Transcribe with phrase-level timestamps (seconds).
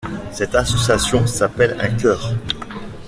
[0.31, 2.31] Cette association s'appelle un chœur.